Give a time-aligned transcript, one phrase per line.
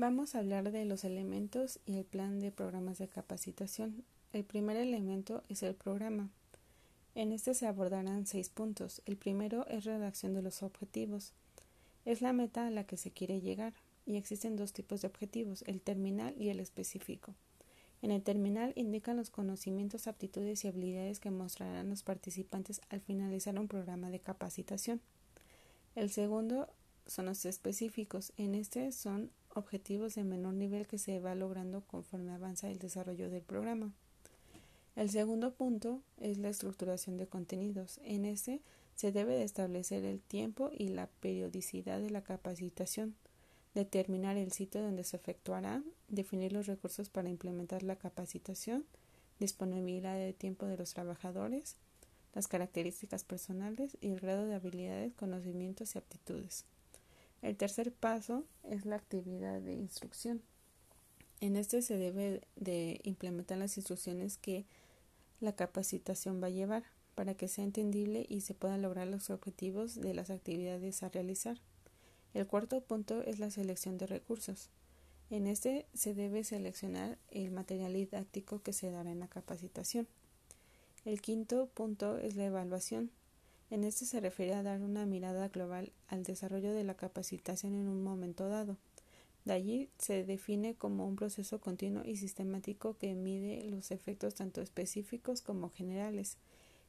[0.00, 4.02] Vamos a hablar de los elementos y el plan de programas de capacitación.
[4.32, 6.30] El primer elemento es el programa.
[7.14, 9.02] En este se abordarán seis puntos.
[9.04, 11.34] El primero es redacción de los objetivos.
[12.06, 13.74] Es la meta a la que se quiere llegar
[14.06, 17.34] y existen dos tipos de objetivos, el terminal y el específico.
[18.00, 23.58] En el terminal indican los conocimientos, aptitudes y habilidades que mostrarán los participantes al finalizar
[23.58, 25.02] un programa de capacitación.
[25.94, 26.70] El segundo
[27.04, 28.32] son los específicos.
[28.38, 33.30] En este son objetivos de menor nivel que se va logrando conforme avanza el desarrollo
[33.30, 33.92] del programa.
[34.96, 38.00] El segundo punto es la estructuración de contenidos.
[38.04, 38.60] En este
[38.94, 43.14] se debe de establecer el tiempo y la periodicidad de la capacitación,
[43.74, 48.84] determinar el sitio donde se efectuará, definir los recursos para implementar la capacitación,
[49.38, 51.76] disponibilidad de tiempo de los trabajadores,
[52.34, 56.64] las características personales y el grado de habilidades, conocimientos y aptitudes.
[57.42, 60.42] El tercer paso es la actividad de instrucción.
[61.40, 64.66] En este se debe de implementar las instrucciones que
[65.40, 69.94] la capacitación va a llevar para que sea entendible y se puedan lograr los objetivos
[69.94, 71.58] de las actividades a realizar.
[72.34, 74.68] El cuarto punto es la selección de recursos.
[75.30, 80.06] En este se debe seleccionar el material didáctico que se dará en la capacitación.
[81.04, 83.10] El quinto punto es la evaluación.
[83.70, 87.88] En este se refiere a dar una mirada global al desarrollo de la capacitación en
[87.88, 88.76] un momento dado.
[89.44, 94.60] De allí se define como un proceso continuo y sistemático que mide los efectos tanto
[94.60, 96.36] específicos como generales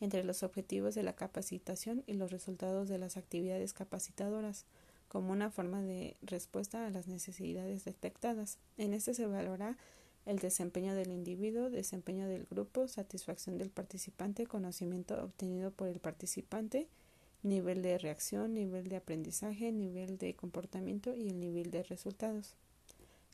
[0.00, 4.66] entre los objetivos de la capacitación y los resultados de las actividades capacitadoras,
[5.08, 8.58] como una forma de respuesta a las necesidades detectadas.
[8.76, 9.78] En este se valora
[10.26, 16.88] el desempeño del individuo, desempeño del grupo, satisfacción del participante, conocimiento obtenido por el participante,
[17.42, 22.56] nivel de reacción, nivel de aprendizaje, nivel de comportamiento y el nivel de resultados.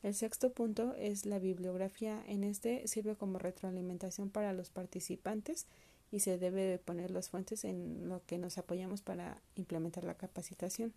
[0.03, 2.23] El sexto punto es la bibliografía.
[2.27, 5.65] En este sirve como retroalimentación para los participantes
[6.11, 10.15] y se debe de poner las fuentes en lo que nos apoyamos para implementar la
[10.15, 10.93] capacitación.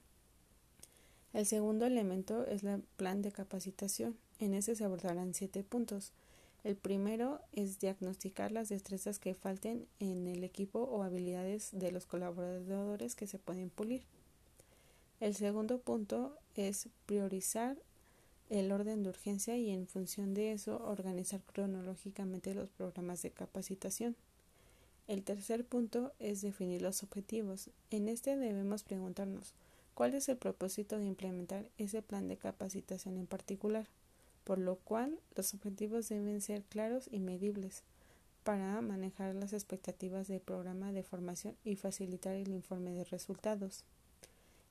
[1.33, 4.17] El segundo elemento es el plan de capacitación.
[4.39, 6.13] En ese se abordarán siete puntos.
[6.63, 12.07] El primero es diagnosticar las destrezas que falten en el equipo o habilidades de los
[12.07, 14.03] colaboradores que se pueden pulir.
[15.21, 17.77] El segundo punto es priorizar
[18.51, 24.15] el orden de urgencia y en función de eso organizar cronológicamente los programas de capacitación.
[25.09, 27.71] El tercer punto es definir los objetivos.
[27.91, 29.55] En este debemos preguntarnos
[29.95, 33.87] cuál es el propósito de implementar ese plan de capacitación en particular
[34.47, 37.83] por lo cual los objetivos deben ser claros y medibles
[38.45, 43.83] para manejar las expectativas del programa de formación y facilitar el informe de resultados.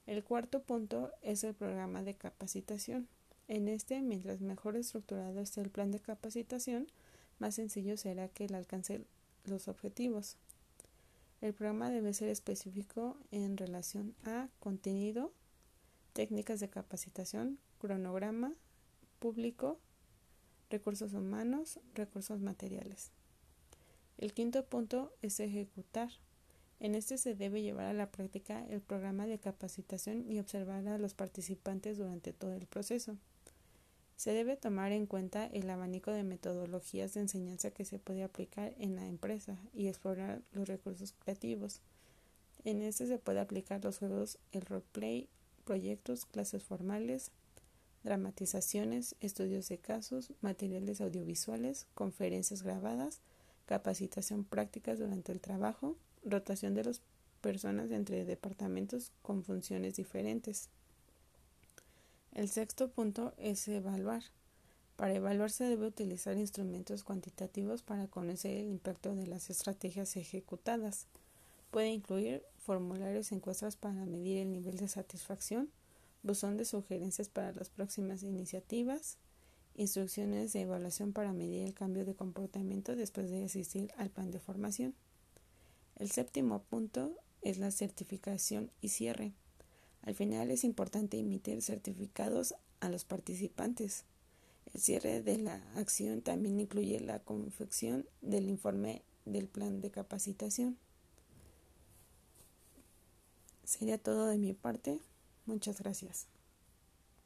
[0.08, 3.09] El cuarto punto es el programa de capacitación.
[3.50, 6.88] En este, mientras mejor estructurado esté el plan de capacitación,
[7.38, 9.02] más sencillo será que él alcance
[9.44, 10.38] los objetivos.
[11.41, 15.34] El programa debe ser específico en relación a contenido,
[16.14, 18.53] técnicas de capacitación, cronograma,
[19.25, 19.80] público,
[20.69, 23.09] recursos humanos, recursos materiales.
[24.19, 26.12] El quinto punto es ejecutar.
[26.80, 31.00] En este se debe llevar a la práctica el programa de capacitación y observar a
[31.00, 33.18] los participantes durante todo el proceso.
[34.16, 38.75] Se debe tomar en cuenta el abanico de metodologías de enseñanza que se puede aplicar
[38.78, 41.81] en la empresa y explorar los recursos creativos.
[42.64, 45.28] En este se puede aplicar los juegos, el roleplay,
[45.64, 47.31] proyectos, clases formales,
[48.05, 53.19] dramatizaciones, estudios de casos, materiales audiovisuales, conferencias grabadas,
[53.66, 57.01] capacitación prácticas durante el trabajo, rotación de las
[57.41, 60.69] personas entre departamentos con funciones diferentes.
[62.31, 64.23] El sexto punto es evaluar.
[64.97, 71.07] Para evaluar se debe utilizar instrumentos cuantitativos para conocer el impacto de las estrategias ejecutadas.
[71.72, 75.69] Puede incluir formularios encuestas para medir el nivel de satisfacción,
[76.25, 79.17] buzón de sugerencias para las próximas iniciativas,
[79.76, 84.40] instrucciones de evaluación para medir el cambio de comportamiento después de asistir al plan de
[84.40, 84.96] formación.
[85.97, 87.11] El séptimo punto
[87.41, 89.34] es la certificación y cierre.
[90.02, 94.03] Al final es importante emitir certificados a los participantes.
[94.73, 100.78] El cierre de la acción también incluye la confección del informe del plan de capacitación.
[103.64, 104.99] Sería todo de mi parte.
[105.46, 106.28] Muchas gracias.